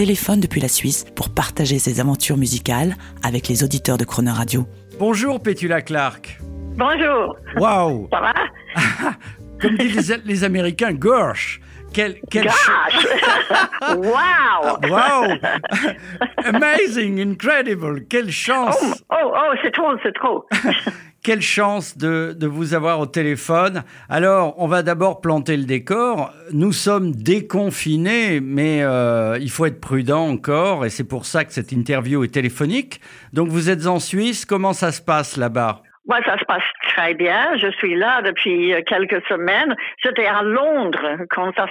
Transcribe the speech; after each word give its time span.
téléphone 0.00 0.40
depuis 0.40 0.62
la 0.62 0.68
Suisse 0.68 1.04
pour 1.14 1.28
partager 1.28 1.78
ses 1.78 2.00
aventures 2.00 2.38
musicales 2.38 2.94
avec 3.22 3.48
les 3.48 3.62
auditeurs 3.64 3.98
de 3.98 4.04
Croner 4.04 4.30
Radio. 4.30 4.64
Bonjour 4.98 5.42
Petula 5.42 5.82
Clark. 5.82 6.38
Bonjour, 6.74 7.36
Waouh 7.58 8.08
ça 8.10 8.20
va? 8.22 8.32
Comme 9.60 9.76
disent 9.76 10.08
les, 10.08 10.16
les 10.24 10.44
Américains, 10.44 10.94
gosh 10.94 11.60
quel, 11.92 12.18
quel 12.30 12.44
Gosh 12.44 13.06
Wow. 13.96 14.78
Waouh 14.88 15.38
Amazing, 16.44 17.20
incredible. 17.20 18.06
Quelle 18.08 18.28
Oh, 18.28 18.30
chance 18.30 19.04
oh, 19.10 19.32
oh, 19.34 19.54
c'est 19.62 19.72
trop, 19.72 19.92
c'est 20.02 20.14
trop. 20.14 20.46
Quelle 21.22 21.42
chance 21.42 21.98
de, 21.98 22.34
vous 22.46 22.72
avoir 22.72 22.98
au 22.98 23.06
téléphone. 23.06 23.82
Alors, 24.08 24.54
on 24.56 24.66
va 24.66 24.82
d'abord 24.82 25.20
planter 25.20 25.56
le 25.58 25.64
décor. 25.64 26.32
Nous 26.52 26.72
sommes 26.72 27.12
déconfinés, 27.12 28.40
mais 28.40 28.82
euh, 28.82 29.36
il 29.38 29.50
faut 29.50 29.66
être 29.66 29.80
prudent 29.80 30.26
encore, 30.26 30.86
et 30.86 30.90
c'est 30.90 31.06
pour 31.06 31.26
ça 31.26 31.44
que 31.44 31.52
cette 31.52 31.72
interview 31.72 32.24
est 32.24 32.32
téléphonique. 32.32 33.00
Donc, 33.34 33.48
vous 33.48 33.68
êtes 33.68 33.86
en 33.86 33.98
Suisse. 33.98 34.46
Comment 34.46 34.72
ça 34.72 34.92
se 34.92 35.02
passe 35.02 35.36
là-bas? 35.36 35.82
Moi, 36.06 36.18
ça 36.24 36.38
se 36.38 36.44
passe 36.44 36.64
très 36.88 37.14
bien. 37.14 37.56
Je 37.56 37.70
suis 37.72 37.94
là 37.94 38.22
depuis 38.22 38.72
euh, 38.72 38.80
quelques 38.86 39.22
semaines. 39.28 39.76
J'étais 40.02 40.26
à 40.26 40.42
Londres 40.42 41.18
quand 41.30 41.52
ça, 41.54 41.66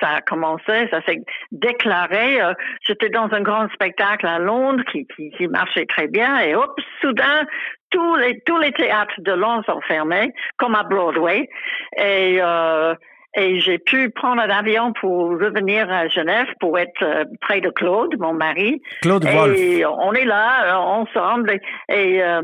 a 0.00 0.20
commencé, 0.22 0.88
ça 0.90 1.02
s'est 1.02 1.20
déclaré. 1.52 2.40
Euh, 2.40 2.54
J'étais 2.86 3.10
dans 3.10 3.30
un 3.32 3.42
grand 3.42 3.68
spectacle 3.72 4.26
à 4.26 4.38
Londres 4.38 4.82
qui, 4.90 5.06
qui 5.06 5.46
marchait 5.48 5.86
très 5.86 6.08
bien 6.08 6.40
et 6.40 6.54
hop, 6.54 6.80
soudain, 7.00 7.46
tous 7.94 8.16
les, 8.16 8.40
tous 8.40 8.58
les 8.58 8.72
théâtres 8.72 9.20
de 9.20 9.32
Londres 9.32 9.64
sont 9.66 9.80
fermés, 9.82 10.34
comme 10.58 10.74
à 10.74 10.82
Broadway. 10.82 11.48
Et, 11.96 12.38
euh, 12.40 12.94
et 13.36 13.60
j'ai 13.60 13.78
pu 13.78 14.10
prendre 14.10 14.42
un 14.42 14.50
avion 14.50 14.92
pour 15.00 15.30
revenir 15.30 15.90
à 15.90 16.08
Genève 16.08 16.48
pour 16.58 16.76
être 16.78 17.02
euh, 17.02 17.24
près 17.40 17.60
de 17.60 17.70
Claude, 17.70 18.16
mon 18.18 18.32
mari. 18.32 18.82
Claude 19.02 19.24
Wolf. 19.24 19.56
Et 19.56 19.86
on 19.86 20.12
est 20.12 20.24
là 20.24 20.80
ensemble 20.80 21.52
et, 21.52 21.60
et, 21.88 22.22
euh, 22.22 22.42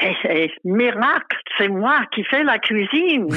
et- 0.00 0.44
et 0.44 0.50
miracle, 0.64 1.36
c'est 1.58 1.68
moi 1.68 2.00
qui 2.14 2.24
fais 2.24 2.42
la 2.44 2.58
cuisine. 2.58 3.28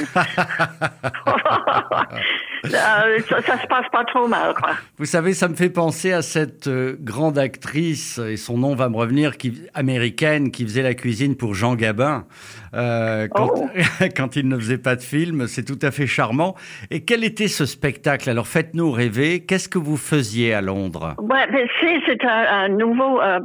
Euh, 2.64 3.18
ça, 3.28 3.42
ça 3.42 3.58
se 3.58 3.66
passe 3.66 3.86
pas 3.92 4.04
trop 4.04 4.26
mal, 4.26 4.54
quoi. 4.54 4.70
Vous 4.98 5.04
savez, 5.04 5.32
ça 5.34 5.48
me 5.48 5.54
fait 5.54 5.70
penser 5.70 6.12
à 6.12 6.22
cette 6.22 6.66
euh, 6.66 6.96
grande 7.00 7.38
actrice, 7.38 8.18
et 8.18 8.36
son 8.36 8.58
nom 8.58 8.74
va 8.74 8.88
me 8.88 8.96
revenir, 8.96 9.36
qui, 9.36 9.62
américaine, 9.74 10.50
qui 10.50 10.64
faisait 10.64 10.82
la 10.82 10.94
cuisine 10.94 11.36
pour 11.36 11.54
Jean 11.54 11.74
Gabin, 11.76 12.26
euh, 12.74 13.28
quand, 13.28 13.48
Oh. 13.54 13.68
quand 14.16 14.36
il 14.36 14.48
ne 14.48 14.56
faisait 14.58 14.78
pas 14.78 14.96
de 14.96 15.02
film. 15.02 15.46
C'est 15.46 15.64
tout 15.64 15.78
à 15.86 15.90
fait 15.90 16.06
charmant. 16.06 16.54
Et 16.90 17.04
quel 17.04 17.24
était 17.24 17.48
ce 17.48 17.64
spectacle? 17.66 18.28
Alors 18.28 18.46
faites-nous 18.46 18.90
rêver. 18.90 19.40
Qu'est-ce 19.46 19.68
que 19.68 19.78
vous 19.78 19.96
faisiez 19.96 20.52
à 20.52 20.60
Londres? 20.60 21.14
Ouais, 21.18 21.46
c'est, 21.80 22.00
c'est 22.06 22.24
un, 22.24 22.46
un 22.64 22.68
nouveau 22.68 23.20
euh, 23.22 23.40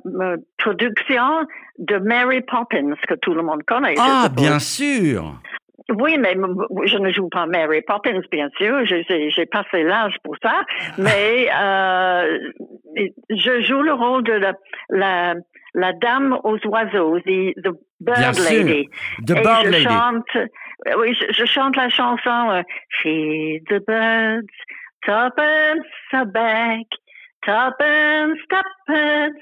production 0.63 1.45
de 1.79 1.97
Mary 1.97 2.41
Poppins 2.41 2.93
que 3.07 3.15
tout 3.15 3.33
le 3.33 3.43
monde 3.43 3.63
connaît. 3.63 3.95
Ah, 3.99 4.27
bien 4.35 4.59
sûr 4.59 5.21
Oui, 6.01 6.17
mais 6.17 6.35
je 6.85 6.97
ne 6.97 7.11
joue 7.11 7.29
pas 7.29 7.45
Mary 7.45 7.81
Poppins, 7.85 8.21
bien 8.31 8.49
sûr. 8.57 8.85
J'ai- 8.85 9.45
passé 9.51 9.83
l'âge 9.83 10.15
pour 10.23 10.35
ça. 10.41 10.61
Mais 10.97 11.47
euh, 11.53 12.39
je 13.29 13.61
joue 13.61 13.81
le 13.81 13.93
rôle 13.93 14.23
de 14.23 14.33
la, 14.33 14.53
la, 14.89 15.35
la 15.73 15.93
dame 15.93 16.37
aux 16.43 16.57
oiseaux, 16.67 17.19
the, 17.19 17.53
the 17.63 17.71
Bird 17.99 18.17
Bien 18.19 18.33
sûr. 18.33 18.65
Lady. 18.65 18.89
The 19.25 19.31
Et 19.31 19.41
Bird 19.41 19.65
je 19.65 19.69
Lady. 19.71 19.83
chante, 19.85 20.37
oui, 20.99 21.15
je, 21.19 21.33
je 21.33 21.45
chante 21.45 21.75
la 21.75 21.89
chanson 21.89 22.49
euh, 22.51 22.61
Feed 23.01 23.63
the 23.69 23.79
birds, 23.87 24.55
tuppence 25.05 25.87
a 26.13 26.25
bag, 26.25 26.85
tuppence, 27.45 28.39
tuppence. 28.49 29.41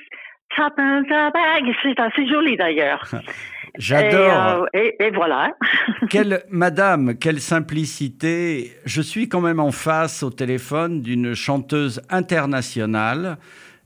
C'est 0.55 1.99
assez 1.99 2.27
joli 2.27 2.57
d'ailleurs. 2.57 3.03
J'adore. 3.77 4.67
Et, 4.73 4.77
euh, 4.77 4.91
et, 4.99 5.03
et 5.05 5.11
voilà. 5.11 5.55
Quelle, 6.09 6.43
madame, 6.49 7.15
quelle 7.15 7.39
simplicité. 7.39 8.73
Je 8.85 9.01
suis 9.01 9.29
quand 9.29 9.39
même 9.39 9.61
en 9.61 9.71
face 9.71 10.23
au 10.23 10.29
téléphone 10.29 11.01
d'une 11.01 11.33
chanteuse 11.33 12.01
internationale, 12.09 13.37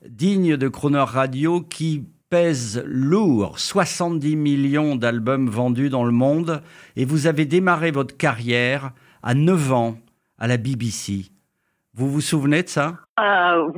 digne 0.07 0.57
de 0.57 0.67
Croner 0.67 1.05
Radio, 1.05 1.61
qui 1.61 2.03
pèse 2.29 2.83
lourd, 2.87 3.59
70 3.59 4.35
millions 4.35 4.95
d'albums 4.95 5.47
vendus 5.47 5.89
dans 5.89 6.03
le 6.03 6.11
monde, 6.11 6.63
et 6.95 7.05
vous 7.05 7.27
avez 7.27 7.45
démarré 7.45 7.91
votre 7.91 8.17
carrière 8.17 8.91
à 9.21 9.35
9 9.35 9.71
ans 9.71 9.97
à 10.39 10.47
la 10.47 10.57
BBC. 10.57 11.25
Vous 11.93 12.09
vous 12.09 12.21
souvenez 12.21 12.63
de 12.63 12.69
ça? 12.69 12.95
Euh, 13.19 13.69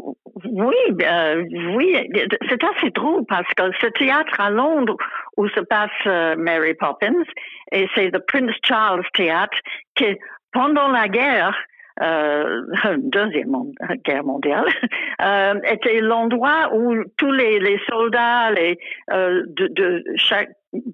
oui, 0.57 0.75
euh, 1.03 1.43
oui, 1.75 1.95
c'est 2.49 2.63
assez 2.63 2.89
drôle 2.89 3.23
parce 3.27 3.47
que 3.53 3.63
ce 3.79 3.87
théâtre 3.87 4.39
à 4.39 4.49
Londres 4.49 4.97
où 5.37 5.47
se 5.49 5.59
passe 5.59 5.91
euh, 6.07 6.35
Mary 6.35 6.73
Poppins, 6.73 7.23
et 7.71 7.87
c'est 7.93 8.09
le 8.09 8.19
Prince 8.19 8.55
Charles 8.63 9.05
Theatre 9.13 9.57
qui, 9.93 10.17
pendant 10.51 10.87
la 10.87 11.07
guerre, 11.09 11.55
euh, 12.01 12.63
deuxième 12.97 13.53
guerre 14.03 14.23
mondiale, 14.23 14.65
euh, 15.21 15.59
était 15.63 16.01
l'endroit 16.01 16.73
où 16.73 17.03
tous 17.17 17.31
les, 17.31 17.59
les 17.59 17.79
soldats, 17.87 18.49
les, 18.49 18.79
euh, 19.11 19.43
de, 19.47 19.67
de 19.67 20.03
chaque, 20.15 20.49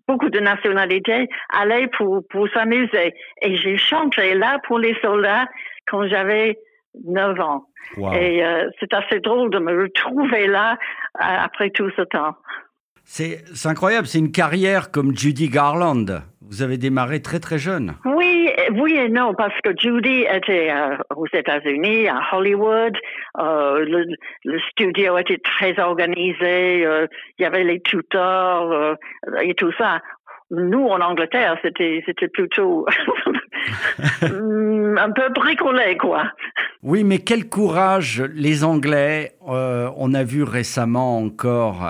beaucoup 0.10 0.30
de 0.30 0.40
nationalités 0.42 1.30
allaient 1.58 1.88
pour, 1.88 2.28
pour 2.30 2.50
s'amuser. 2.50 3.14
Et 3.42 3.56
j'ai 3.56 3.78
chanté 3.78 4.34
là 4.34 4.60
pour 4.68 4.78
les 4.78 4.96
soldats 5.02 5.48
quand 5.88 6.06
j'avais 6.08 6.58
9 7.06 7.40
ans. 7.40 7.66
Wow. 7.98 8.14
Et 8.14 8.44
euh, 8.46 8.70
c'est 8.80 8.94
assez 8.94 9.20
drôle 9.20 9.50
de 9.52 9.60
me 9.60 9.82
retrouver 9.84 10.48
là 10.48 10.78
après 11.16 11.70
tout 11.70 11.90
ce 11.96 12.02
temps. 12.04 12.36
C'est 13.06 13.44
incroyable, 13.66 14.08
c'est 14.08 14.20
une 14.20 14.32
carrière 14.32 14.90
comme 14.90 15.14
Judy 15.16 15.50
Garland. 15.50 16.06
Vous 16.42 16.62
avez 16.62 16.78
démarré 16.78 17.22
très 17.22 17.40
très 17.40 17.58
jeune. 17.58 17.96
Oui, 18.06 18.50
et- 18.58 18.72
oui 18.72 18.94
et 18.96 19.10
non, 19.10 19.34
parce 19.34 19.60
que 19.62 19.72
Judy 19.78 20.26
était 20.32 20.72
euh, 20.72 20.96
aux 21.16 21.28
États-Unis, 21.34 22.08
à 22.08 22.22
Hollywood. 22.32 22.96
Euh, 23.40 23.80
le, 23.86 24.06
le 24.46 24.60
studio 24.72 25.18
était 25.18 25.40
très 25.40 25.78
organisé. 25.80 26.80
Il 26.84 27.42
y 27.42 27.46
avait 27.46 27.64
les 27.66 27.82
tuteurs 27.82 28.98
et 29.42 29.54
tout 29.56 29.72
ça. 29.78 30.00
Nous, 30.56 30.86
en 30.86 31.02
Angleterre, 31.02 31.58
c'était 31.64 32.04
c'était 32.06 32.28
plutôt 32.28 32.86
un 34.22 35.12
peu 35.12 35.30
bricolé, 35.34 35.98
quoi. 35.98 36.24
Oui, 36.84 37.04
mais 37.04 37.20
quel 37.20 37.48
courage 37.50 38.22
les 38.36 38.64
Anglais. 38.64 39.32
euh, 39.48 39.90
on 39.98 40.14
a 40.14 40.24
vu 40.24 40.44
récemment 40.44 41.18
encore 41.18 41.84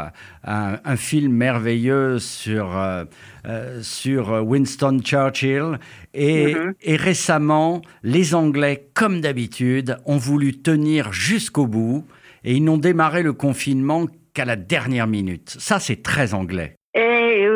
un, 0.44 0.78
un 0.84 0.96
film 0.96 1.34
merveilleux 1.34 2.20
sur, 2.20 2.78
euh, 2.78 3.04
euh, 3.48 3.82
sur 3.82 4.44
Winston 4.44 5.00
Churchill. 5.04 5.78
Et, 6.14 6.54
Mhm. 6.56 6.74
et 6.82 6.96
récemment, 6.96 7.82
les 8.04 8.34
Anglais, 8.36 8.88
comme 8.94 9.20
d'habitude, 9.22 9.98
ont 10.06 10.18
voulu 10.18 10.62
tenir 10.62 11.12
jusqu'au 11.12 11.68
bout 11.68 12.06
et 12.44 12.54
ils 12.54 12.64
n'ont 12.64 12.78
démarré 12.78 13.24
le 13.24 13.34
confinement 13.34 14.06
qu'à 14.34 14.46
la 14.46 14.56
dernière 14.56 15.08
minute. 15.08 15.50
Ça, 15.60 15.80
c'est 15.80 16.02
très 16.04 16.34
anglais. 16.34 16.76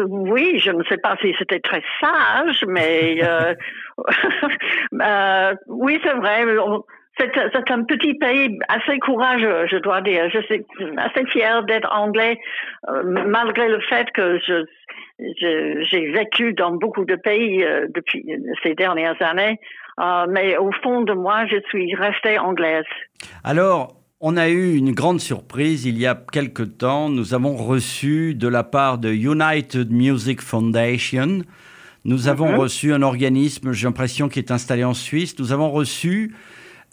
Oui, 0.09 0.59
je 0.59 0.71
ne 0.71 0.83
sais 0.85 0.97
pas 0.97 1.15
si 1.21 1.33
c'était 1.37 1.59
très 1.59 1.83
sage, 1.99 2.63
mais 2.67 3.19
euh, 3.23 3.53
euh, 5.01 5.55
oui, 5.67 5.99
c'est 6.03 6.13
vrai. 6.13 6.45
C'est 7.19 7.71
un 7.71 7.83
petit 7.83 8.13
pays 8.13 8.59
assez 8.69 8.99
courageux, 8.99 9.65
je 9.67 9.77
dois 9.77 10.01
dire. 10.01 10.29
Je 10.29 10.39
suis 10.41 10.63
assez 10.97 11.25
fière 11.27 11.63
d'être 11.63 11.91
anglais, 11.91 12.37
euh, 12.89 13.01
malgré 13.03 13.67
le 13.67 13.79
fait 13.81 14.09
que 14.11 14.39
je 14.39 14.65
j'ai 15.19 16.11
vécu 16.11 16.53
dans 16.53 16.73
beaucoup 16.73 17.03
de 17.03 17.15
pays 17.15 17.65
depuis 17.89 18.23
ces 18.61 18.75
dernières 18.75 19.19
années. 19.19 19.59
Mais 20.29 20.57
au 20.57 20.71
fond 20.83 21.01
de 21.01 21.13
moi, 21.13 21.47
je 21.47 21.57
suis 21.69 21.95
restée 21.95 22.37
anglaise. 22.37 22.85
Alors, 23.43 23.95
on 24.19 24.37
a 24.37 24.49
eu 24.49 24.75
une 24.75 24.91
grande 24.93 25.21
surprise 25.21 25.85
il 25.85 25.97
y 25.97 26.07
a 26.07 26.15
quelque 26.31 26.63
temps. 26.63 27.09
Nous 27.09 27.33
avons 27.33 27.55
reçu 27.55 28.33
de 28.33 28.47
la 28.47 28.63
part 28.63 28.97
de 28.97 29.11
United 29.11 29.91
Music 29.91 30.41
Foundation, 30.41 31.43
nous 32.05 32.29
avons 32.29 32.57
reçu 32.57 32.93
un 32.93 33.01
organisme, 33.01 33.73
j'ai 33.73 33.85
l'impression, 33.85 34.29
qui 34.29 34.39
est 34.39 34.49
installé 34.49 34.85
en 34.85 34.93
Suisse. 34.93 35.37
Nous 35.39 35.51
avons 35.51 35.69
reçu 35.71 36.33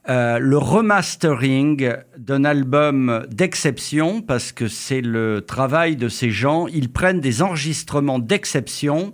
euh, 0.08 0.40
le 0.40 0.58
remastering 0.58 1.92
d'un 2.18 2.44
album 2.44 3.24
d'exception, 3.30 4.22
parce 4.22 4.50
que 4.50 4.66
c'est 4.66 5.02
le 5.02 5.40
travail 5.40 5.94
de 5.94 6.08
ces 6.08 6.32
gens. 6.32 6.66
Ils 6.66 6.90
prennent 6.90 7.20
des 7.20 7.42
enregistrements 7.42 8.18
d'exception 8.18 9.12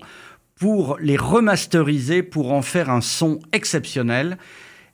pour 0.56 0.96
les 1.00 1.18
remasteriser, 1.18 2.22
pour 2.22 2.52
en 2.52 2.62
faire 2.62 2.88
un 2.88 3.02
son 3.02 3.38
exceptionnel. 3.52 4.38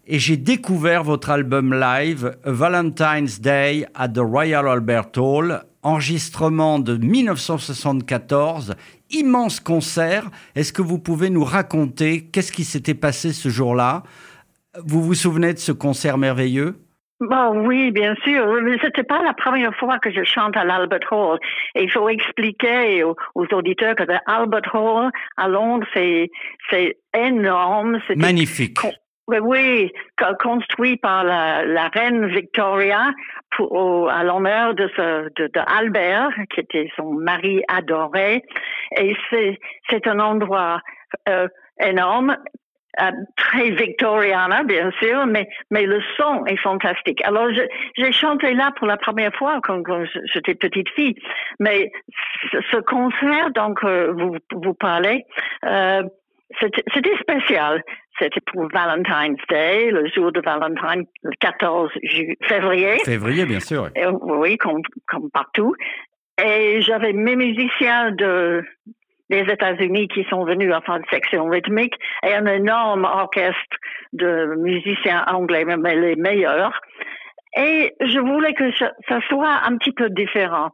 Et 0.08 0.20
j'ai 0.20 0.36
découvert 0.36 1.02
votre 1.02 1.30
album 1.30 1.74
live, 1.74 2.36
Valentine's 2.44 3.40
Day 3.40 3.86
at 3.96 4.10
the 4.10 4.20
Royal 4.20 4.68
Albert 4.68 5.10
Hall, 5.16 5.64
enregistrement 5.82 6.78
de 6.78 6.96
1974, 6.96 8.76
immense 9.10 9.58
concert. 9.58 10.30
Est-ce 10.54 10.72
que 10.72 10.82
vous 10.82 11.00
pouvez 11.00 11.28
nous 11.28 11.42
raconter 11.42 12.28
qu'est-ce 12.32 12.52
qui 12.52 12.62
s'était 12.62 12.94
passé 12.94 13.32
ce 13.32 13.48
jour-là? 13.48 14.04
Vous 14.84 15.02
vous 15.02 15.14
souvenez 15.14 15.52
de 15.54 15.58
ce 15.58 15.72
concert 15.72 16.18
merveilleux? 16.18 16.76
Bon, 17.18 17.66
oui, 17.66 17.90
bien 17.90 18.14
sûr. 18.22 18.46
Mais 18.62 18.78
c'était 18.80 19.02
pas 19.02 19.22
la 19.24 19.32
première 19.32 19.74
fois 19.74 19.98
que 19.98 20.12
je 20.12 20.22
chante 20.22 20.56
à 20.56 20.64
l'Albert 20.64 21.00
Hall. 21.10 21.40
Et 21.74 21.82
il 21.82 21.90
faut 21.90 22.08
expliquer 22.08 23.02
aux, 23.02 23.16
auditeurs 23.34 23.96
que 23.96 24.04
l'Albert 24.04 24.72
Hall 24.72 25.10
à 25.36 25.48
Londres, 25.48 25.86
c'est, 25.94 26.30
c'est 26.70 26.96
énorme. 27.12 27.98
Magnifique. 28.14 28.78
Oui, 29.28 29.38
oui, 29.42 29.92
construit 30.40 30.96
par 30.96 31.24
la, 31.24 31.88
reine 31.88 32.28
Victoria 32.28 33.12
pour, 33.56 34.08
à 34.08 34.22
l'honneur 34.22 34.74
de, 34.74 34.86
de, 35.36 35.48
de, 35.48 35.60
Albert, 35.66 36.30
qui 36.54 36.60
était 36.60 36.88
son 36.96 37.12
mari 37.12 37.62
adoré. 37.66 38.44
Et 38.96 39.16
c'est, 39.30 40.06
un 40.06 40.20
endroit 40.20 40.80
euh, 41.28 41.48
énorme, 41.80 42.36
euh, 43.00 43.10
très 43.36 43.70
victoriana, 43.70 44.62
bien 44.62 44.90
sûr, 45.00 45.26
mais, 45.26 45.48
mais 45.70 45.84
le 45.86 46.00
son 46.16 46.46
est 46.46 46.56
fantastique. 46.56 47.22
Alors, 47.24 47.48
j'ai 47.96 48.12
chanté 48.12 48.54
là 48.54 48.70
pour 48.76 48.86
la 48.86 48.96
première 48.96 49.34
fois 49.34 49.60
quand, 49.62 49.82
quand 49.82 50.04
j'étais 50.32 50.54
petite 50.54 50.88
fille. 50.90 51.14
Mais 51.58 51.90
ce, 52.52 52.76
concert 52.78 53.50
dont 53.54 53.74
euh, 53.84 54.12
vous, 54.12 54.36
vous 54.52 54.74
parlez, 54.74 55.24
euh, 55.64 56.04
c'était 56.60 57.16
spécial. 57.20 57.82
C'était 58.18 58.40
pour 58.52 58.68
Valentine's 58.72 59.40
Day, 59.48 59.90
le 59.90 60.08
jour 60.08 60.32
de 60.32 60.40
Valentine, 60.40 61.04
le 61.22 61.30
14 61.40 61.90
février. 62.48 62.98
Février, 63.04 63.44
bien 63.44 63.60
sûr. 63.60 63.90
oui, 64.22 64.56
comme, 64.56 64.80
comme 65.06 65.30
partout. 65.30 65.74
Et 66.42 66.80
j'avais 66.82 67.12
mes 67.12 67.36
musiciens 67.36 68.12
de, 68.12 68.62
des 69.30 69.40
États-Unis 69.40 70.08
qui 70.08 70.24
sont 70.24 70.44
venus 70.44 70.72
à 70.72 70.80
faire 70.80 70.96
une 70.96 71.04
section 71.10 71.46
rythmique 71.46 71.94
et 72.22 72.34
un 72.34 72.46
énorme 72.46 73.04
orchestre 73.04 73.76
de 74.12 74.54
musiciens 74.58 75.24
anglais, 75.26 75.64
mais 75.64 75.96
les 75.96 76.16
meilleurs. 76.16 76.80
Et 77.56 77.94
je 78.00 78.18
voulais 78.18 78.52
que 78.52 78.70
ça, 78.72 78.92
soit 79.28 79.60
un 79.64 79.76
petit 79.78 79.92
peu 79.92 80.10
différent. 80.10 80.70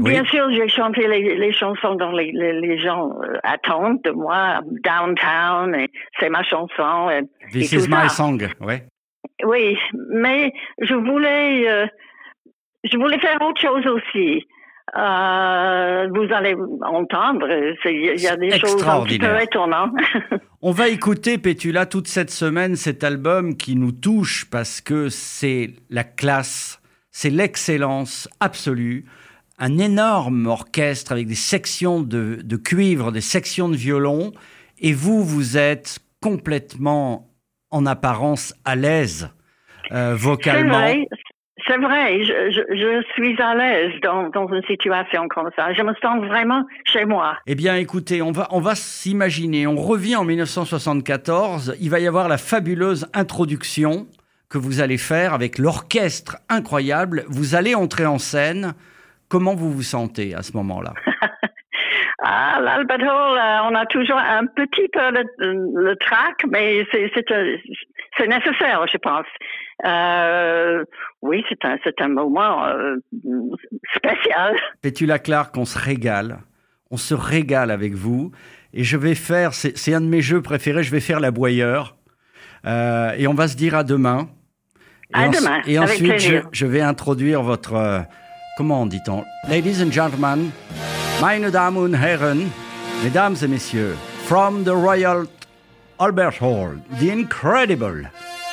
Bien 0.00 0.24
sûr, 0.24 0.50
j'ai 0.50 0.68
chanté 0.68 1.06
les, 1.06 1.52
chansons 1.52 1.94
dont 1.94 2.10
les, 2.10 2.78
gens 2.78 3.10
euh, 3.22 3.38
attendent 3.44 4.02
de 4.02 4.10
moi, 4.10 4.60
Downtown, 4.82 5.74
et 5.74 5.88
c'est 6.18 6.30
ma 6.30 6.42
chanson. 6.42 7.10
Et, 7.10 7.22
This 7.52 7.72
is 7.72 7.88
my 7.88 8.08
song, 8.08 8.40
oui. 8.60 8.74
Oui, 9.44 9.78
mais 10.10 10.52
je 10.80 10.94
voulais, 10.94 11.68
euh, 11.68 11.86
je 12.84 12.96
voulais 12.96 13.18
faire 13.18 13.40
autre 13.40 13.60
chose 13.60 13.86
aussi. 13.86 14.44
Euh, 14.96 16.08
vous 16.14 16.32
allez 16.32 16.54
entendre, 16.82 17.48
il 17.84 18.20
y 18.20 18.28
a 18.28 18.36
des 18.36 18.58
choses 18.58 18.86
un 18.86 19.02
petit 19.04 19.18
peu 19.18 19.40
étonnantes. 19.40 19.92
On 20.62 20.72
va 20.72 20.88
écouter, 20.88 21.38
Pétula, 21.38 21.86
toute 21.86 22.08
cette 22.08 22.30
semaine 22.30 22.76
cet 22.76 23.04
album 23.04 23.56
qui 23.56 23.76
nous 23.76 23.92
touche 23.92 24.48
parce 24.50 24.80
que 24.80 25.08
c'est 25.08 25.70
la 25.88 26.04
classe, 26.04 26.80
c'est 27.10 27.30
l'excellence 27.30 28.28
absolue 28.40 29.04
un 29.58 29.78
énorme 29.78 30.46
orchestre 30.46 31.12
avec 31.12 31.26
des 31.26 31.34
sections 31.34 32.00
de, 32.00 32.56
cuivre, 32.56 33.12
des 33.12 33.20
sections 33.20 33.68
de 33.68 33.76
violon, 33.76 34.32
et 34.78 34.92
vous, 34.92 35.24
vous 35.24 35.56
êtes 35.56 36.00
complètement 36.20 37.28
en 37.70 37.86
apparence 37.86 38.54
à 38.64 38.76
l'aise 38.76 39.30
euh, 39.92 40.14
vocalement. 40.16 40.86
C'est 41.66 41.78
vrai, 41.78 42.22
je, 42.24 43.02
suis 43.14 43.40
à 43.40 43.54
l'aise 43.54 43.92
dans, 44.02 44.48
une 44.48 44.62
situation 44.66 45.28
comme 45.28 45.48
ça. 45.56 45.72
Je 45.72 45.82
me 45.82 45.94
sens 46.02 46.18
vraiment 46.26 46.62
chez 46.84 47.06
moi. 47.06 47.38
Eh 47.46 47.54
bien, 47.54 47.76
écoutez, 47.76 48.20
on 48.20 48.32
va, 48.32 48.48
on 48.50 48.60
va 48.60 48.74
s'imaginer, 48.74 49.66
on 49.66 49.76
revient 49.76 50.16
en 50.16 50.24
1974, 50.24 51.76
il 51.80 51.88
va 51.88 52.00
y 52.00 52.06
avoir 52.06 52.28
la 52.28 52.36
fabuleuse 52.36 53.06
introduction 53.14 54.06
que 54.50 54.58
vous 54.58 54.80
allez 54.80 54.98
faire 54.98 55.32
avec 55.32 55.56
l'orchestre 55.56 56.36
incroyable. 56.50 57.24
Vous 57.28 57.54
allez 57.54 57.74
entrer 57.74 58.04
en 58.04 58.18
scène. 58.18 58.74
Comment 59.28 59.54
vous 59.54 59.72
vous 59.72 59.82
sentez 59.82 60.34
à 60.34 60.42
ce 60.42 60.52
moment-là? 60.56 60.94
Ah, 62.26 62.58
l'Albert 62.62 63.00
Hall, 63.00 63.38
euh, 63.38 63.68
on 63.70 63.74
a 63.74 63.84
toujours 63.84 64.16
un 64.16 64.46
petit 64.46 64.88
peu 64.88 65.10
le, 65.38 65.94
trac, 65.96 66.42
mais 66.50 66.86
c'est 66.90 68.26
nécessaire, 68.26 68.86
je 68.90 68.96
pense. 68.96 69.26
Euh, 69.84 70.84
oui, 71.20 71.44
c'est 71.50 71.62
un, 71.66 71.76
un 71.98 72.08
moment 72.08 72.64
euh, 72.64 72.96
spécial. 73.94 74.56
Pétula 74.80 75.18
Clark, 75.18 75.54
on 75.58 75.66
se 75.66 75.78
régale. 75.78 76.38
On 76.90 76.96
se 76.96 77.12
régale 77.12 77.70
avec 77.70 77.92
vous. 77.92 78.32
Et 78.72 78.84
je 78.84 78.96
vais 78.96 79.14
faire, 79.14 79.52
c'est 79.52 79.92
un 79.92 80.00
de 80.00 80.06
mes 80.06 80.22
jeux 80.22 80.40
préférés, 80.40 80.82
je 80.82 80.90
vais 80.90 81.00
faire 81.00 81.20
la 81.20 81.30
boyeur. 81.30 81.96
et 82.64 83.26
on 83.26 83.34
va 83.34 83.48
se 83.48 83.56
dire 83.56 83.74
à 83.74 83.84
demain. 83.84 84.28
Et 85.14 85.18
à 85.18 85.28
demain. 85.28 85.60
Et 85.66 85.78
ensuite, 85.78 86.18
je, 86.20 86.36
je, 86.52 86.66
vais 86.66 86.80
introduire 86.80 87.42
votre 87.42 88.06
comment 88.56 88.86
dit-on? 88.86 89.24
Ladies 89.48 89.80
and 89.80 89.92
gentlemen, 89.92 90.52
meine 91.20 91.50
Damen 91.50 91.82
und 91.82 91.94
Herren, 91.94 92.52
Mesdames 93.02 93.42
et 93.42 93.48
Messieurs, 93.48 93.96
from 94.26 94.64
the 94.64 94.74
Royal 94.74 95.26
Albert 95.98 96.36
Hall, 96.38 96.76
the 96.98 97.10
incredible, 97.10 98.02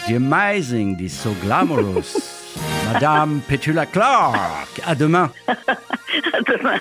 the 0.07 0.15
amazing, 0.15 0.97
the 0.97 1.07
so 1.07 1.33
glamorous, 1.41 2.55
Madame 2.93 3.41
Petula 3.41 3.85
Clark. 3.85 4.69
À 4.83 4.95
demain. 4.97 5.31
à 5.47 6.41
demain. 6.45 6.79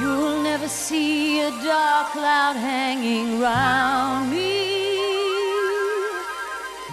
You'll 0.00 0.42
never 0.42 0.68
see 0.68 1.40
a 1.40 1.50
dark 1.62 2.12
cloud 2.12 2.56
hanging 2.56 3.40
round 3.40 4.30
me. 4.30 4.76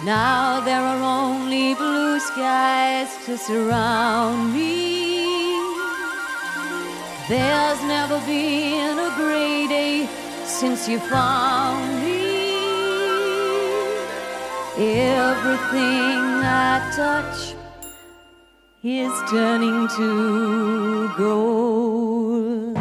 Now 0.04 0.60
there 0.60 0.82
are 0.82 1.02
only 1.02 1.74
blue 1.74 2.03
skies 2.34 3.24
to 3.24 3.38
surround 3.38 4.52
me. 4.52 5.54
There's 7.28 7.80
never 7.84 8.18
been 8.26 8.98
a 8.98 9.10
gray 9.16 9.68
day 9.68 10.08
since 10.44 10.88
you 10.88 10.98
found 10.98 12.02
me. 12.02 12.56
Everything 14.76 16.22
I 16.42 16.92
touch 16.96 17.54
is 18.82 19.12
turning 19.30 19.86
to 19.96 21.14
gold. 21.16 22.76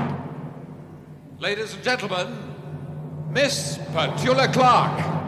Ladies 1.39 1.75
and 1.75 1.83
gentlemen, 1.83 2.27
Miss 3.29 3.77
Petula 3.93 4.51
Clark. 4.51 5.22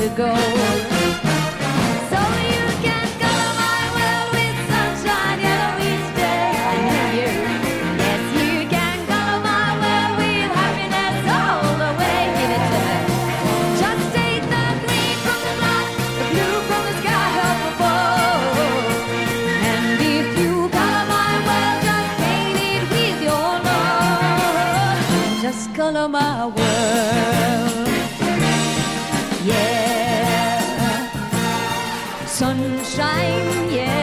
to 0.00 0.08
go. 0.16 0.32
So 2.10 2.20
you 2.52 2.64
can 2.84 3.06
color 3.20 3.52
my 3.64 3.80
world 3.96 4.28
with 4.36 4.56
sunshine 4.70 5.40
yellow 5.44 5.74
each 5.90 6.08
day. 6.16 6.48
You, 7.18 7.28
yes, 8.00 8.22
you 8.40 8.64
can 8.74 8.98
color 9.12 9.38
my 9.44 9.68
world 9.82 10.12
with 10.20 10.50
happiness 10.56 11.20
all 11.36 11.68
the 11.82 11.90
way. 12.00 12.20
Give 12.38 12.52
it 12.56 12.64
to 12.72 12.80
me. 12.88 12.98
Just 13.82 14.04
take 14.16 14.44
the 14.54 14.64
green 14.84 15.16
from 15.24 15.38
the 15.46 15.52
black, 15.60 15.86
the 16.16 16.24
blue 16.32 16.56
from 16.68 16.82
the 16.88 16.94
sky. 17.00 17.28
And 19.68 20.00
if 20.16 20.28
you 20.40 20.54
color 20.78 21.04
my 21.12 21.32
world, 21.46 21.78
just 21.88 22.10
paint 22.22 22.58
it 22.72 22.82
with 22.94 23.18
your 23.28 23.48
love. 23.68 25.42
Just 25.44 25.62
color 25.74 26.08
my 26.08 26.46
world. 26.46 27.19
sunshine, 32.40 33.70
yeah. 33.70 33.99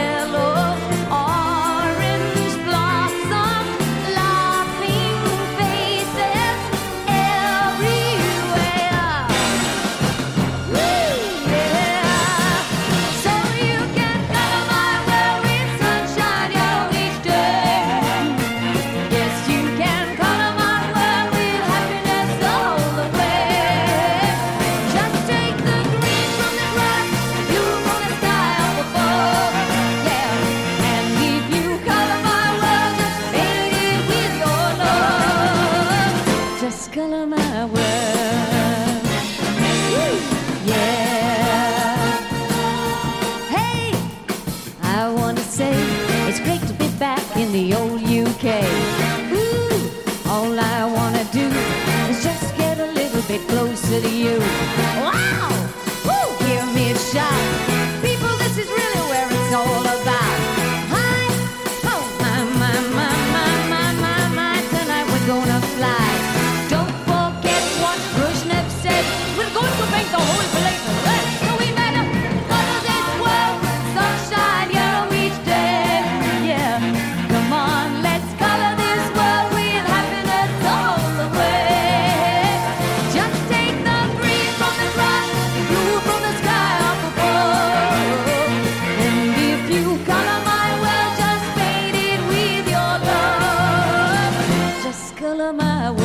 My 95.54 95.97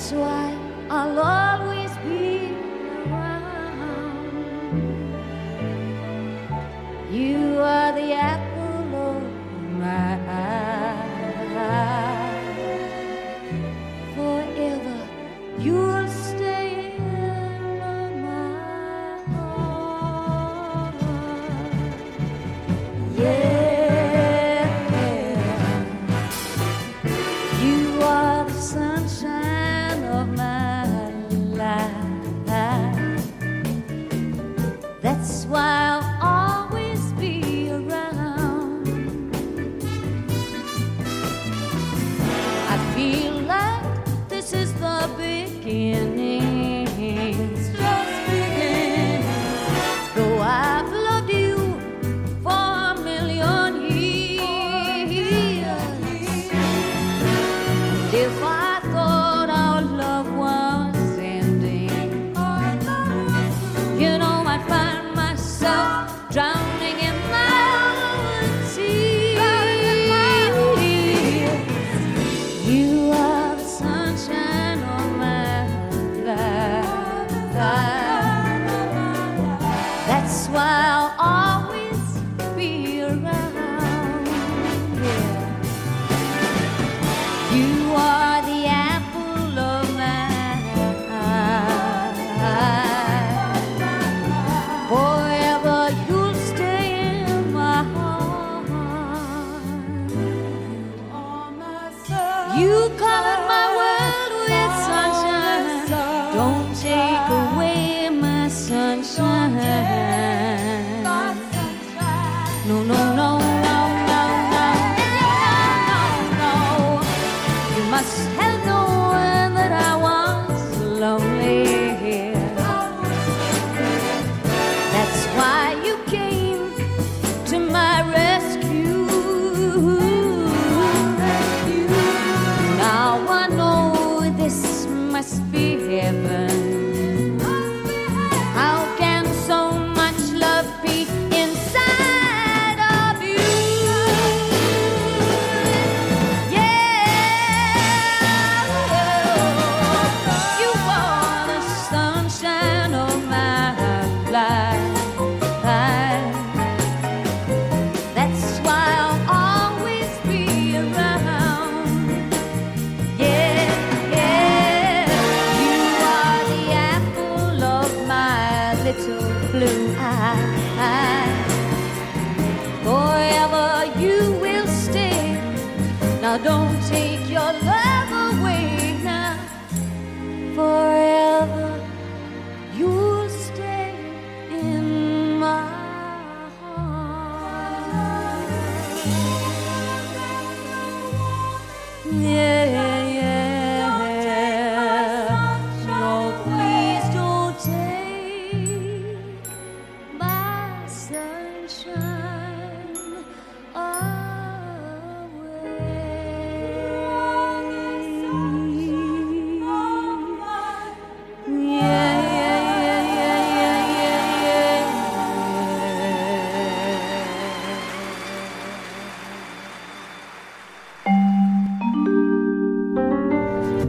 That's 0.00 0.12
why 0.12 0.56
I'll 0.88 1.18
always 1.18 1.79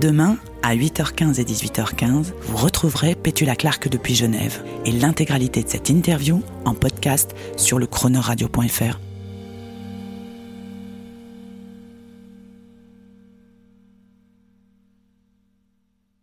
Demain, 0.01 0.38
à 0.63 0.75
8h15 0.75 1.39
et 1.39 1.43
18h15, 1.43 2.34
vous 2.41 2.58
retrouverez 2.58 3.13
Pétula 3.13 3.55
Clark 3.55 3.88
depuis 3.88 4.15
Genève 4.15 4.63
et 4.84 4.91
l'intégralité 4.91 5.62
de 5.62 5.70
cette 5.70 5.89
interview 5.89 6.41
en 6.65 6.74
podcast 6.74 7.36
sur 7.55 7.77
le 7.77 7.86
chronoradio.fr. 7.86 9.11